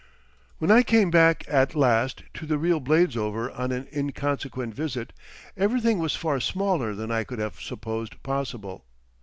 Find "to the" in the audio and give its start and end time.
2.33-2.57